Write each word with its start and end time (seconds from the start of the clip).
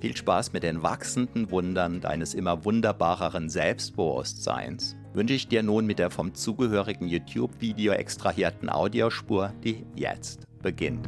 Viel 0.00 0.16
Spaß 0.16 0.54
mit 0.54 0.62
den 0.62 0.82
wachsenden 0.82 1.50
Wundern 1.50 2.00
deines 2.00 2.32
immer 2.32 2.64
wunderbareren 2.64 3.50
Selbstbewusstseins 3.50 4.96
wünsche 5.12 5.34
ich 5.34 5.46
dir 5.46 5.62
nun 5.62 5.84
mit 5.84 5.98
der 5.98 6.08
vom 6.08 6.32
zugehörigen 6.32 7.06
YouTube-Video 7.06 7.92
extrahierten 7.92 8.70
Audiospur, 8.70 9.52
die 9.62 9.84
jetzt 9.94 10.46
beginnt. 10.62 11.06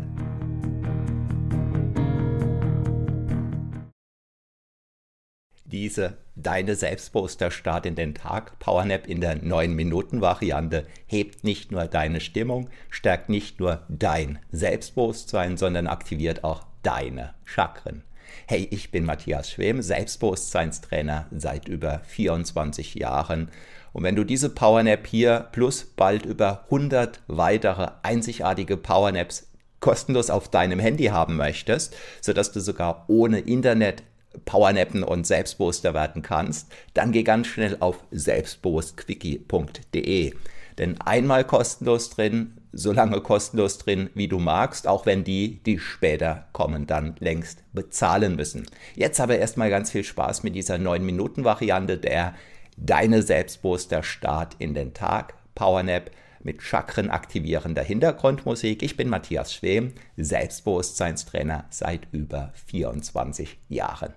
Diese 5.64 6.18
Deine 6.34 6.74
Selbstposter-Start 6.74 7.86
in 7.86 7.94
den 7.94 8.14
Tag 8.14 8.58
Powernap 8.58 9.06
in 9.06 9.22
der 9.22 9.42
9-Minuten-Variante 9.42 10.86
hebt 11.06 11.44
nicht 11.44 11.72
nur 11.72 11.86
deine 11.86 12.20
Stimmung, 12.20 12.68
stärkt 12.90 13.30
nicht 13.30 13.58
nur 13.58 13.86
dein 13.88 14.38
Selbstbewusstsein, 14.50 15.56
sondern 15.56 15.86
aktiviert 15.86 16.44
auch 16.44 16.66
deine 16.82 17.32
Chakren. 17.44 18.02
Hey, 18.46 18.68
ich 18.70 18.90
bin 18.90 19.04
Matthias 19.04 19.50
Schwem, 19.50 19.82
Selbstbewusstseinstrainer 19.82 21.26
seit 21.30 21.68
über 21.68 22.00
24 22.04 22.94
Jahren 22.94 23.50
und 23.92 24.04
wenn 24.04 24.16
du 24.16 24.24
diese 24.24 24.48
Powernap 24.48 25.06
hier 25.06 25.48
plus 25.52 25.84
bald 25.84 26.24
über 26.24 26.64
100 26.64 27.20
weitere 27.26 27.88
einzigartige 28.02 28.76
Powernaps 28.76 29.48
kostenlos 29.80 30.30
auf 30.30 30.48
deinem 30.48 30.78
Handy 30.78 31.06
haben 31.06 31.36
möchtest, 31.36 31.96
sodass 32.20 32.52
du 32.52 32.60
sogar 32.60 33.06
ohne 33.08 33.40
Internet 33.40 34.04
Powernappen 34.46 35.02
und 35.02 35.26
selbstbewusster 35.26 35.92
werden 35.92 36.22
kannst, 36.22 36.72
dann 36.94 37.12
geh 37.12 37.22
ganz 37.22 37.48
schnell 37.48 37.76
auf 37.80 37.98
selbstbewusstquickie.de. 38.12 40.32
Denn 40.78 40.98
einmal 41.02 41.44
kostenlos 41.44 42.08
drin, 42.08 42.54
so 42.72 42.92
lange 42.92 43.20
kostenlos 43.20 43.78
drin, 43.78 44.10
wie 44.14 44.28
du 44.28 44.38
magst, 44.38 44.88
auch 44.88 45.06
wenn 45.06 45.24
die, 45.24 45.62
die 45.64 45.78
später 45.78 46.46
kommen, 46.52 46.86
dann 46.86 47.16
längst 47.20 47.62
bezahlen 47.72 48.36
müssen. 48.36 48.66
Jetzt 48.94 49.20
aber 49.20 49.38
erstmal 49.38 49.70
ganz 49.70 49.90
viel 49.90 50.04
Spaß 50.04 50.42
mit 50.42 50.54
dieser 50.54 50.76
9-Minuten-Variante 50.76 51.98
der 51.98 52.34
deine 52.76 53.22
selbstbewusster 53.22 54.02
Start 54.02 54.56
in 54.58 54.74
den 54.74 54.94
Tag, 54.94 55.34
Powernap 55.54 56.10
mit 56.42 56.62
Chakren 56.62 57.10
aktivierender 57.10 57.82
Hintergrundmusik. 57.82 58.82
Ich 58.82 58.96
bin 58.96 59.08
Matthias 59.08 59.54
Schwem, 59.54 59.92
Selbstbewusstseinstrainer 60.16 61.66
seit 61.70 62.08
über 62.12 62.52
24 62.66 63.58
Jahren. 63.68 64.14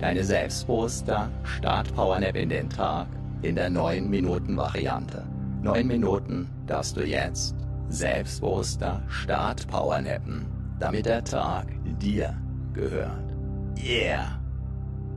Deine 0.00 0.24
selbstbewusster 0.24 1.30
Start 1.44 1.94
Powernap 1.94 2.36
in 2.36 2.48
den 2.48 2.70
Tag 2.70 3.08
in 3.42 3.56
der 3.56 3.70
9 3.70 4.08
Minuten 4.08 4.56
Variante. 4.56 5.24
9 5.62 5.86
Minuten 5.86 6.48
darfst 6.66 6.96
du 6.96 7.04
jetzt 7.04 7.54
selbstbewusster 7.88 9.02
Start 9.08 9.66
Powernappen, 9.68 10.46
damit 10.78 11.06
der 11.06 11.24
Tag 11.24 11.66
dir 12.00 12.36
gehört. 12.72 13.36
Yeah! 13.76 14.40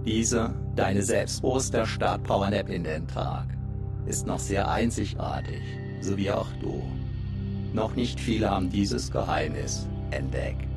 Diese, 0.05 0.53
deine 0.75 1.01
selbstbewusster 1.01 1.85
Start-Power-Nap 1.85 2.69
in 2.69 2.83
den 2.83 3.07
Tag, 3.07 3.45
ist 4.05 4.27
noch 4.27 4.39
sehr 4.39 4.69
einzigartig, 4.69 5.61
so 6.01 6.17
wie 6.17 6.29
auch 6.29 6.47
du. 6.61 6.83
Noch 7.73 7.95
nicht 7.95 8.19
viele 8.19 8.51
haben 8.51 8.69
dieses 8.69 9.09
Geheimnis 9.09 9.87
entdeckt. 10.11 10.67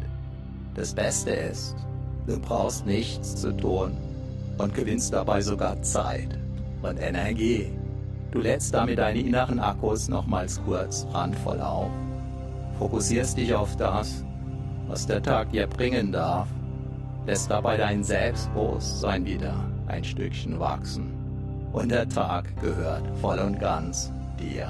Das 0.74 0.94
Beste 0.94 1.30
ist, 1.30 1.74
du 2.28 2.38
brauchst 2.38 2.86
nichts 2.86 3.34
zu 3.34 3.56
tun 3.56 3.96
und 4.58 4.74
gewinnst 4.74 5.12
dabei 5.12 5.40
sogar 5.40 5.82
Zeit 5.82 6.38
und 6.86 6.98
Energie. 6.98 7.70
Du 8.30 8.40
lädst 8.40 8.74
damit 8.74 8.98
deine 8.98 9.20
inneren 9.20 9.60
Akkus 9.60 10.08
nochmals 10.08 10.60
kurz 10.64 11.06
randvoll 11.12 11.60
auf. 11.60 11.90
Fokussierst 12.78 13.36
dich 13.38 13.54
auf 13.54 13.76
das, 13.76 14.24
was 14.86 15.06
der 15.06 15.22
Tag 15.22 15.50
dir 15.50 15.66
bringen 15.66 16.12
darf. 16.12 16.48
Lässt 17.26 17.50
dabei 17.50 17.76
dein 17.76 18.04
Selbstbewusstsein 18.04 19.24
wieder 19.24 19.54
ein 19.86 20.04
Stückchen 20.04 20.60
wachsen. 20.60 21.12
Und 21.72 21.90
der 21.90 22.08
Tag 22.08 22.44
gehört 22.60 23.04
voll 23.20 23.38
und 23.38 23.58
ganz 23.58 24.12
dir. 24.38 24.68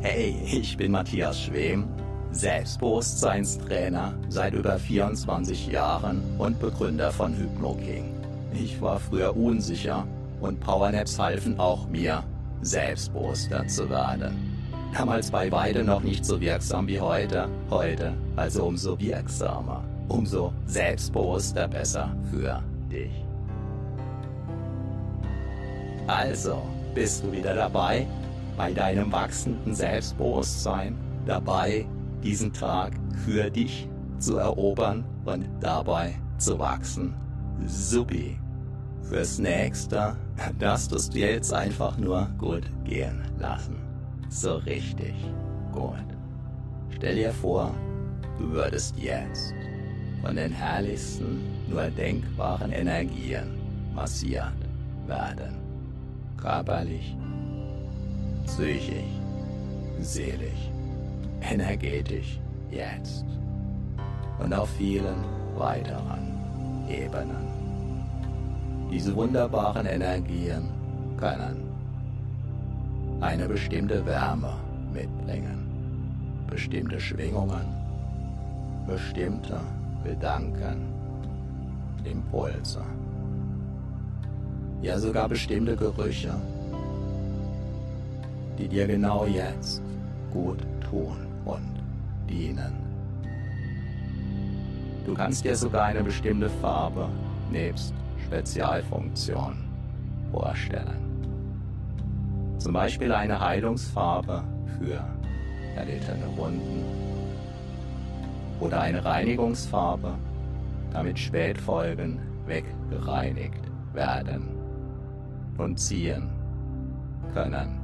Hey, 0.00 0.36
ich 0.46 0.76
bin 0.76 0.92
Matthias 0.92 1.40
Schwem, 1.40 1.84
Selbstbewusstseinstrainer 2.32 4.14
seit 4.28 4.54
über 4.54 4.78
24 4.78 5.68
Jahren 5.68 6.22
und 6.38 6.58
Begründer 6.58 7.12
von 7.12 7.36
HypnoKing. 7.36 8.12
Ich 8.54 8.80
war 8.80 8.98
früher 8.98 9.36
unsicher 9.36 10.06
und 10.42 10.60
Powernaps 10.60 11.18
halfen 11.18 11.58
auch 11.58 11.88
mir, 11.88 12.22
selbstbewusster 12.60 13.66
zu 13.66 13.88
werden. 13.88 14.52
Damals 14.94 15.30
bei 15.30 15.48
beide 15.48 15.82
noch 15.82 16.02
nicht 16.02 16.24
so 16.24 16.38
wirksam 16.40 16.86
wie 16.86 17.00
heute, 17.00 17.48
heute 17.70 18.12
also 18.36 18.64
umso 18.64 18.98
wirksamer, 19.00 19.82
umso 20.08 20.52
selbstbewusster 20.66 21.66
besser 21.68 22.14
für 22.30 22.62
dich. 22.90 23.24
Also, 26.06 26.60
bist 26.94 27.24
du 27.24 27.32
wieder 27.32 27.54
dabei, 27.54 28.06
bei 28.56 28.72
deinem 28.72 29.10
wachsenden 29.10 29.74
Selbstbewusstsein, 29.74 30.98
dabei, 31.24 31.86
diesen 32.22 32.52
Tag 32.52 32.92
für 33.24 33.50
dich 33.50 33.88
zu 34.18 34.36
erobern 34.36 35.04
und 35.24 35.48
dabei 35.60 36.14
zu 36.38 36.58
wachsen. 36.58 37.14
Supi. 37.66 38.38
Fürs 39.02 39.38
nächste, 39.38 40.16
das 40.58 40.88
tust 40.88 41.14
du 41.14 41.18
jetzt 41.18 41.52
einfach 41.52 41.96
nur 41.98 42.28
gut 42.38 42.64
gehen 42.84 43.22
lassen. 43.38 43.76
So 44.28 44.56
richtig 44.56 45.14
gut. 45.72 46.04
Stell 46.90 47.16
dir 47.16 47.32
vor, 47.32 47.74
du 48.38 48.50
würdest 48.50 48.96
jetzt 48.98 49.52
von 50.22 50.36
den 50.36 50.52
herrlichsten, 50.52 51.40
nur 51.68 51.90
denkbaren 51.90 52.72
Energien 52.72 53.58
massiert 53.94 54.52
werden. 55.06 55.60
Körperlich, 56.36 57.16
psychisch, 58.46 59.20
seelisch, 60.00 60.70
energetisch, 61.40 62.40
jetzt 62.70 63.24
und 64.38 64.52
auf 64.54 64.70
vielen 64.70 65.24
weiteren 65.56 66.86
Ebenen. 66.88 67.51
Diese 68.92 69.16
wunderbaren 69.16 69.86
Energien 69.86 70.68
können 71.16 71.56
eine 73.22 73.48
bestimmte 73.48 74.04
Wärme 74.04 74.52
mitbringen, 74.92 75.66
bestimmte 76.46 77.00
Schwingungen, 77.00 77.64
bestimmte 78.86 79.58
Gedanken, 80.04 80.92
Impulse, 82.04 82.82
ja 84.82 84.98
sogar 84.98 85.26
bestimmte 85.26 85.74
Gerüche, 85.74 86.34
die 88.58 88.68
dir 88.68 88.86
genau 88.86 89.24
jetzt 89.24 89.80
gut 90.34 90.58
tun 90.90 91.16
und 91.46 91.80
dienen. 92.28 92.74
Du 95.06 95.14
kannst 95.14 95.46
dir 95.46 95.56
sogar 95.56 95.84
eine 95.84 96.04
bestimmte 96.04 96.50
Farbe 96.50 97.08
nebst 97.50 97.94
Spezialfunktion 98.32 99.56
vorstellen. 100.30 100.96
Zum 102.56 102.72
Beispiel 102.72 103.12
eine 103.12 103.38
Heilungsfarbe 103.38 104.42
für 104.78 105.04
erlittene 105.76 106.34
Wunden 106.34 106.82
oder 108.58 108.80
eine 108.80 109.04
Reinigungsfarbe, 109.04 110.14
damit 110.92 111.18
Spätfolgen 111.18 112.20
weggereinigt 112.46 113.60
werden 113.92 114.48
und 115.58 115.78
ziehen 115.78 116.30
können, 117.34 117.82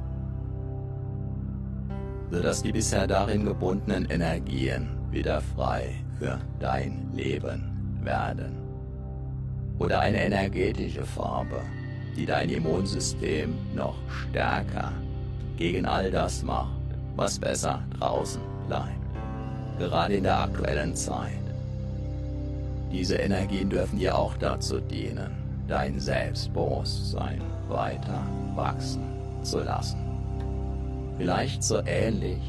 sodass 2.31 2.63
die 2.63 2.71
bisher 2.71 3.05
darin 3.05 3.45
gebundenen 3.45 4.05
Energien 4.05 4.97
wieder 5.11 5.41
frei 5.41 5.93
für 6.17 6.39
dein 6.59 7.11
Leben 7.13 7.99
werden 8.01 8.68
oder 9.79 10.01
eine 10.01 10.23
energetische 10.23 11.05
Farbe, 11.05 11.61
die 12.15 12.25
dein 12.25 12.49
Immunsystem 12.49 13.55
noch 13.73 13.95
stärker 14.09 14.91
gegen 15.57 15.85
all 15.85 16.11
das 16.11 16.43
macht, 16.43 16.69
was 17.15 17.39
besser 17.39 17.81
draußen 17.97 18.41
bleibt. 18.67 18.93
Gerade 19.79 20.15
in 20.15 20.23
der 20.23 20.39
aktuellen 20.41 20.95
Zeit. 20.95 21.39
Diese 22.91 23.15
Energien 23.15 23.69
dürfen 23.69 23.99
dir 23.99 24.17
auch 24.17 24.35
dazu 24.37 24.79
dienen, 24.79 25.31
dein 25.67 25.99
Selbstbewusstsein 25.99 27.41
weiter 27.69 28.23
wachsen 28.55 29.03
zu 29.43 29.59
lassen. 29.59 29.99
Vielleicht 31.17 31.63
so 31.63 31.81
ähnlich 31.85 32.41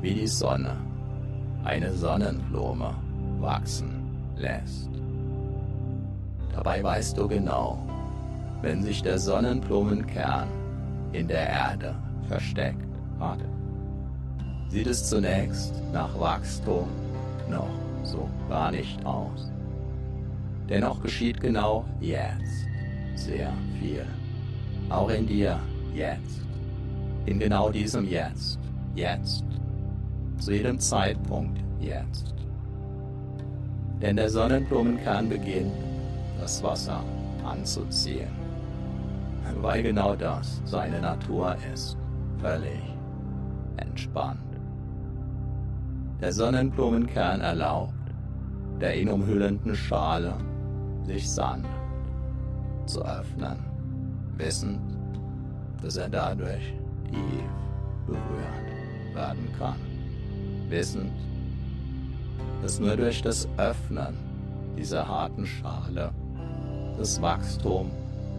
wie 0.00 0.14
die 0.14 0.26
Sonne 0.26 0.76
eine 1.64 1.92
Sonnenblume 1.92 2.94
wachsen 3.40 4.34
lässt. 4.36 4.97
Dabei 6.58 6.82
weißt 6.82 7.16
du 7.16 7.28
genau, 7.28 7.78
wenn 8.62 8.82
sich 8.82 9.00
der 9.00 9.20
Sonnenblumenkern 9.20 10.48
in 11.12 11.28
der 11.28 11.48
Erde 11.48 11.94
versteckt 12.26 12.84
hat, 13.20 13.38
sieht 14.68 14.88
es 14.88 15.08
zunächst 15.08 15.72
nach 15.92 16.18
Wachstum 16.18 16.88
noch 17.48 17.70
so 18.02 18.28
gar 18.48 18.72
nicht 18.72 19.06
aus. 19.06 19.52
Dennoch 20.68 21.00
geschieht 21.00 21.40
genau 21.40 21.84
jetzt 22.00 22.66
sehr 23.14 23.52
viel. 23.78 24.04
Auch 24.88 25.10
in 25.10 25.28
dir 25.28 25.60
jetzt. 25.94 26.40
In 27.26 27.38
genau 27.38 27.70
diesem 27.70 28.04
Jetzt. 28.04 28.58
Jetzt. 28.96 29.44
Zu 30.38 30.50
jedem 30.50 30.80
Zeitpunkt 30.80 31.60
jetzt. 31.78 32.34
Denn 34.02 34.16
der 34.16 34.28
Sonnenblumenkern 34.28 35.28
beginnt 35.28 35.87
das 36.40 36.62
Wasser 36.62 37.02
anzuziehen, 37.44 38.30
weil 39.60 39.82
genau 39.82 40.14
das 40.14 40.60
seine 40.64 41.00
Natur 41.00 41.56
ist, 41.72 41.96
völlig 42.40 42.80
entspannt. 43.76 44.40
Der 46.20 46.32
Sonnenblumenkern 46.32 47.40
erlaubt 47.40 47.94
der 48.80 49.00
ihn 49.00 49.08
umhüllenden 49.08 49.74
Schale 49.74 50.34
sich 51.04 51.28
sanft 51.30 51.68
zu 52.86 53.04
öffnen, 53.04 53.58
wissend, 54.36 54.80
dass 55.82 55.96
er 55.96 56.08
dadurch 56.08 56.74
tief 57.10 57.50
berührt 58.06 59.14
werden 59.14 59.48
kann, 59.58 59.76
wissend, 60.68 61.12
dass 62.62 62.78
nur 62.78 62.96
durch 62.96 63.20
das 63.22 63.48
Öffnen 63.56 64.16
dieser 64.76 65.06
harten 65.06 65.46
Schale 65.46 66.12
das 66.98 67.22
Wachstum 67.22 67.90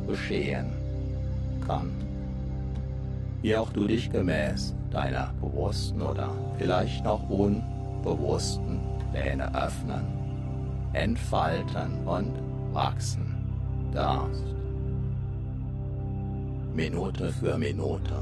geschehen 0.08 0.68
kann. 1.66 1.92
Wie 3.42 3.56
auch 3.56 3.72
du 3.72 3.88
dich 3.88 4.12
gemäß 4.12 4.74
deiner 4.92 5.32
bewussten 5.39 6.01
oder 6.01 6.30
vielleicht 6.58 7.04
noch 7.04 7.28
unbewussten 7.30 8.80
Pläne 9.12 9.54
öffnen, 9.56 10.06
entfalten 10.94 12.06
und 12.06 12.34
wachsen 12.74 13.36
darfst. 13.94 14.44
Minute 16.74 17.32
für 17.32 17.58
Minute, 17.58 18.16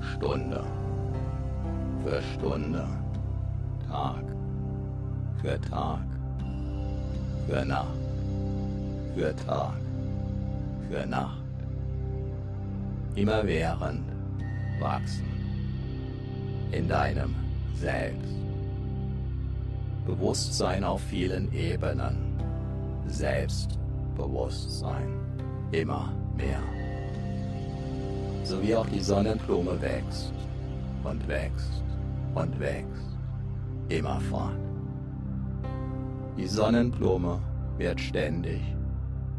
Stunde 0.00 0.64
für 2.04 2.22
Stunde, 2.34 2.86
Tag 3.88 4.24
für 5.40 5.60
Tag, 5.60 6.06
für 7.46 7.64
Nacht 7.64 7.97
für 9.18 9.34
Tag, 9.34 9.74
für 10.88 11.04
Nacht, 11.04 11.42
immerwährend 13.16 14.04
wachsen 14.78 15.26
in 16.70 16.86
deinem 16.86 17.34
Selbst. 17.74 18.36
Bewusstsein 20.06 20.84
auf 20.84 21.00
vielen 21.00 21.52
Ebenen, 21.52 22.38
Selbstbewusstsein 23.08 25.08
immer 25.72 26.12
mehr. 26.36 26.62
So 28.44 28.62
wie 28.62 28.76
auch 28.76 28.86
die 28.86 29.00
Sonnenblume 29.00 29.82
wächst 29.82 30.32
und 31.02 31.26
wächst 31.26 31.82
und 32.36 32.60
wächst, 32.60 33.18
immerfort. 33.88 34.54
Die 36.36 36.46
Sonnenblume 36.46 37.40
wird 37.78 38.00
ständig 38.00 38.77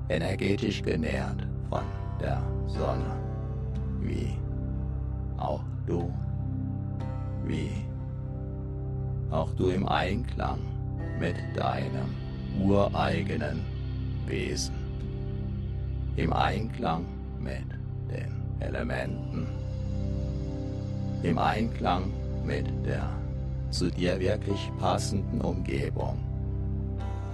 energetisch 0.09 0.81
genährt 0.81 1.47
von 1.69 1.83
der 2.19 2.41
Sonne, 2.67 3.15
wie 4.01 4.35
auch 5.37 5.61
du, 5.85 6.11
wie 7.45 7.71
auch 9.31 9.53
du 9.53 9.69
im 9.69 9.87
Einklang 9.87 10.59
mit 11.19 11.35
deinem 11.55 12.09
ureigenen 12.59 13.63
Wesen, 14.25 14.75
im 16.15 16.33
Einklang 16.33 17.05
mit 17.39 17.63
den 18.11 18.31
Elementen, 18.59 19.47
im 21.21 21.37
Einklang 21.37 22.11
mit 22.43 22.65
der 22.85 23.07
zu 23.69 23.91
dir 23.91 24.19
wirklich 24.19 24.71
passenden 24.79 25.41
Umgebung, 25.41 26.17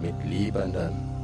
mit 0.01 0.13
liebenden 0.25 1.14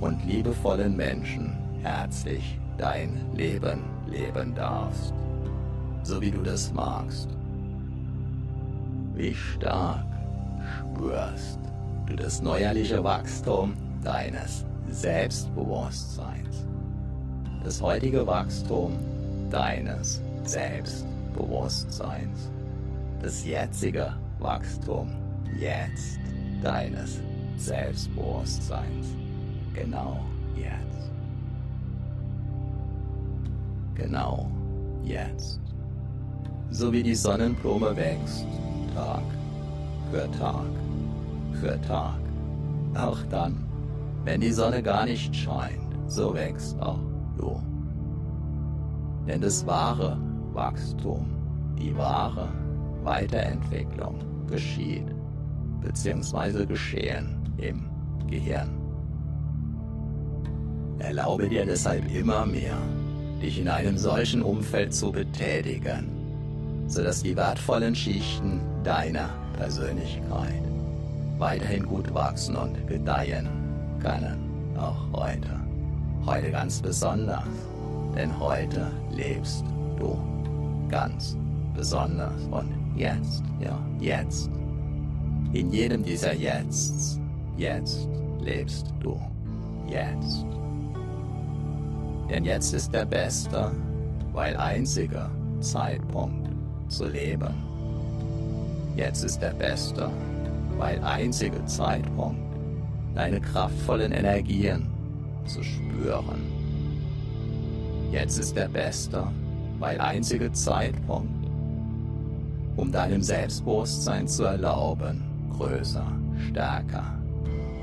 und 0.00 0.24
liebevollen 0.24 0.96
Menschen 0.96 1.52
herzlich 1.82 2.58
dein 2.78 3.20
Leben 3.34 3.84
leben 4.10 4.54
darfst, 4.54 5.12
so 6.02 6.20
wie 6.20 6.30
du 6.30 6.42
das 6.42 6.72
magst. 6.72 7.28
Wie 9.14 9.34
stark 9.34 10.04
spürst 10.78 11.58
du 12.06 12.16
das 12.16 12.42
neuerliche 12.42 13.02
Wachstum 13.02 13.74
deines 14.02 14.64
Selbstbewusstseins, 14.90 16.66
das 17.62 17.80
heutige 17.80 18.26
Wachstum 18.26 18.98
deines 19.50 20.20
Selbstbewusstseins, 20.44 22.50
das 23.22 23.44
jetzige 23.44 24.14
Wachstum 24.38 25.10
jetzt 25.58 26.18
deines 26.62 27.20
Selbstbewusstseins, 27.56 29.06
genau 29.74 30.20
jetzt, 30.56 31.10
genau 33.94 34.50
jetzt, 35.02 35.60
so 36.70 36.92
wie 36.92 37.02
die 37.02 37.14
Sonnenblume 37.14 37.94
wächst, 37.96 38.46
Tag 38.94 39.22
für 40.10 40.30
Tag 40.38 40.64
für 41.60 41.80
Tag, 41.82 42.18
auch 42.94 43.20
dann, 43.30 43.64
wenn 44.24 44.40
die 44.40 44.52
Sonne 44.52 44.82
gar 44.82 45.04
nicht 45.04 45.34
scheint, 45.34 45.94
so 46.06 46.34
wächst 46.34 46.80
auch 46.80 47.00
du. 47.36 47.60
Denn 49.26 49.40
das 49.40 49.66
wahre 49.66 50.18
Wachstum, 50.52 51.26
die 51.78 51.96
wahre 51.96 52.48
Weiterentwicklung 53.02 54.18
geschieht 54.46 55.06
bzw. 55.80 56.66
geschehen 56.66 57.38
im 57.58 57.88
Gehirn. 58.28 58.83
Erlaube 60.98 61.48
dir 61.48 61.66
deshalb 61.66 62.12
immer 62.14 62.46
mehr, 62.46 62.78
dich 63.42 63.58
in 63.60 63.68
einem 63.68 63.98
solchen 63.98 64.42
Umfeld 64.42 64.94
zu 64.94 65.12
betätigen, 65.12 66.08
sodass 66.86 67.22
die 67.22 67.36
wertvollen 67.36 67.94
Schichten 67.94 68.60
deiner 68.84 69.30
Persönlichkeit 69.56 70.62
weiterhin 71.38 71.84
gut 71.84 72.12
wachsen 72.14 72.56
und 72.56 72.86
gedeihen 72.86 73.48
können, 74.00 74.38
auch 74.76 75.06
heute. 75.12 75.60
Heute 76.24 76.50
ganz 76.50 76.80
besonders, 76.80 77.44
denn 78.14 78.38
heute 78.38 78.90
lebst 79.10 79.64
du 79.98 80.16
ganz 80.88 81.36
besonders 81.74 82.42
und 82.50 82.72
jetzt, 82.96 83.42
ja, 83.60 83.78
jetzt. 84.00 84.50
In 85.52 85.70
jedem 85.70 86.02
dieser 86.02 86.34
Jetzts, 86.34 87.20
jetzt 87.56 88.08
lebst 88.40 88.86
du, 89.00 89.20
jetzt. 89.86 90.46
Denn 92.30 92.44
jetzt 92.44 92.72
ist 92.72 92.92
der 92.92 93.04
beste, 93.04 93.72
weil 94.32 94.56
einzige 94.56 95.30
Zeitpunkt 95.60 96.48
zu 96.88 97.06
leben. 97.06 97.54
Jetzt 98.96 99.24
ist 99.24 99.40
der 99.40 99.54
beste, 99.54 100.10
weil 100.78 101.02
einzige 101.02 101.64
Zeitpunkt, 101.66 102.40
deine 103.14 103.40
kraftvollen 103.40 104.12
Energien 104.12 104.86
zu 105.46 105.62
spüren. 105.62 106.42
Jetzt 108.10 108.38
ist 108.38 108.56
der 108.56 108.68
beste, 108.68 109.26
weil 109.78 110.00
einzige 110.00 110.52
Zeitpunkt, 110.52 111.46
um 112.76 112.90
deinem 112.90 113.22
Selbstbewusstsein 113.22 114.26
zu 114.26 114.44
erlauben, 114.44 115.22
größer, 115.56 116.06
stärker 116.48 117.18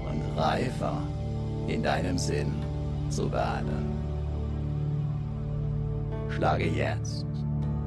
und 0.09 0.37
reifer 0.37 0.97
in 1.67 1.83
deinem 1.83 2.17
Sinn 2.17 2.51
zu 3.09 3.31
werden. 3.31 4.00
Schlage 6.31 6.67
jetzt 6.67 7.25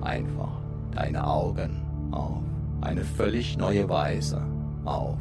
einfach 0.02 0.60
deine 0.92 1.26
Augen 1.26 1.82
auf. 2.12 2.42
Eine 2.80 3.02
völlig 3.02 3.56
neue 3.56 3.88
Weise 3.88 4.42
auf. 4.84 5.18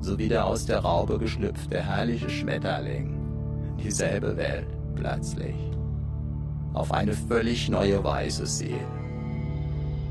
So 0.00 0.18
wie 0.18 0.28
der 0.28 0.46
aus 0.46 0.66
der 0.66 0.78
Raube 0.78 1.18
geschlüpfte 1.18 1.82
herrliche 1.82 2.30
Schmetterling. 2.30 3.18
Dieselbe 3.82 4.36
Welt 4.36 4.68
plötzlich. 4.94 5.56
Auf 6.74 6.92
eine 6.92 7.12
völlig 7.12 7.68
neue 7.68 8.02
Weise 8.04 8.46
sehen. 8.46 8.86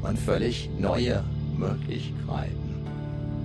Und 0.01 0.19
völlig 0.19 0.69
neue 0.77 1.23
Möglichkeiten 1.57 2.85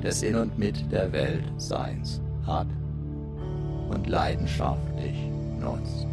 des 0.02 0.22
In 0.22 0.34
und 0.34 0.58
Mit 0.58 0.90
der 0.90 1.12
Welt 1.12 1.44
Seins 1.58 2.20
hat. 2.46 2.66
Und 3.90 4.06
leidenschaftlich 4.08 5.16
nutzt. 5.60 6.06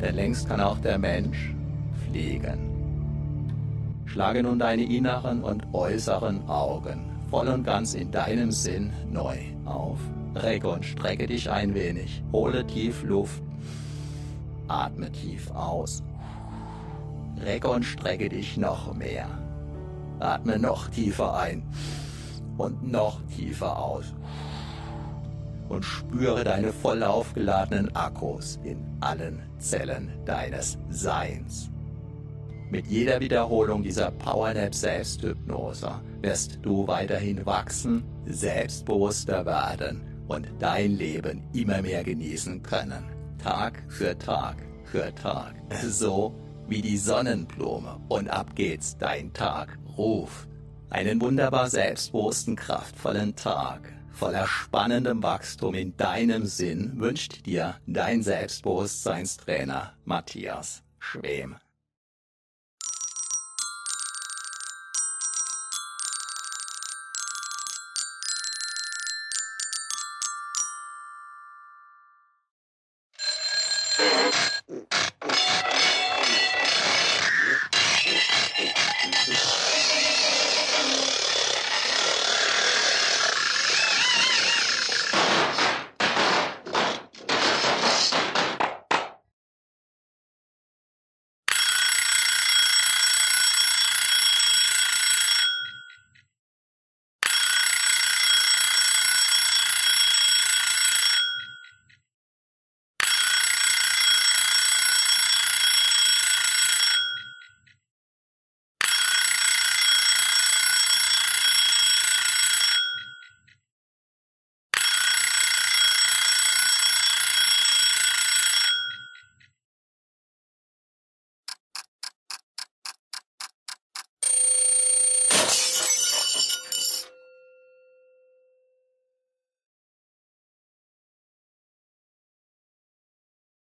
Denn 0.00 0.14
längst 0.14 0.48
kann 0.48 0.60
auch 0.60 0.78
der 0.78 0.98
Mensch 0.98 1.54
fliegen. 2.06 2.58
Schlage 4.06 4.42
nun 4.42 4.58
deine 4.58 4.84
inneren 4.84 5.42
und 5.42 5.62
äußeren 5.72 6.48
Augen 6.48 7.08
voll 7.30 7.48
und 7.48 7.64
ganz 7.64 7.94
in 7.94 8.10
deinem 8.10 8.50
Sinn 8.50 8.92
neu 9.10 9.38
auf. 9.64 9.98
Recke 10.34 10.68
und 10.68 10.84
strecke 10.84 11.26
dich 11.26 11.50
ein 11.50 11.74
wenig. 11.74 12.22
Hole 12.32 12.66
tief 12.66 13.02
Luft. 13.02 13.42
Atme 14.68 15.10
tief 15.12 15.50
aus. 15.50 16.02
Recke 17.44 17.68
und 17.68 17.84
strecke 17.84 18.28
dich 18.28 18.56
noch 18.56 18.94
mehr. 18.94 19.28
Atme 20.20 20.58
noch 20.58 20.88
tiefer 20.88 21.36
ein 21.36 21.62
und 22.56 22.90
noch 22.90 23.20
tiefer 23.36 23.78
aus. 23.78 24.14
Und 25.68 25.84
spüre 25.84 26.44
deine 26.44 26.72
voll 26.72 27.02
aufgeladenen 27.02 27.94
Akkus 27.94 28.58
in 28.64 28.78
allen 29.00 29.42
Zellen 29.58 30.10
deines 30.24 30.78
Seins. 30.88 31.70
Mit 32.70 32.86
jeder 32.86 33.20
Wiederholung 33.20 33.82
dieser 33.82 34.10
Powernap 34.10 34.74
Selbsthypnose 34.74 35.90
wirst 36.20 36.58
du 36.62 36.86
weiterhin 36.86 37.46
wachsen, 37.46 38.04
selbstbewusster 38.26 39.46
werden 39.46 40.02
und 40.28 40.46
dein 40.58 40.96
Leben 40.96 41.42
immer 41.54 41.80
mehr 41.80 42.04
genießen 42.04 42.62
können. 42.62 43.04
Tag 43.38 43.82
für 43.88 44.18
Tag 44.18 44.56
für 44.84 45.14
Tag. 45.14 45.54
So 45.82 46.34
wie 46.68 46.82
die 46.82 46.98
Sonnenblume. 46.98 48.00
Und 48.08 48.28
ab 48.28 48.54
geht's, 48.54 48.96
dein 48.98 49.32
Tag 49.32 49.78
ruft. 49.96 50.48
Einen 50.90 51.20
wunderbar 51.20 51.68
selbstbewussten, 51.68 52.56
kraftvollen 52.56 53.34
Tag 53.36 53.92
voller 54.12 54.46
spannendem 54.46 55.22
Wachstum 55.22 55.74
in 55.74 55.96
deinem 55.96 56.46
Sinn 56.46 56.94
wünscht 56.98 57.46
dir 57.46 57.76
dein 57.86 58.22
Selbstbewusstseinstrainer 58.22 59.94
Matthias 60.04 60.82
Schwem. 60.98 61.56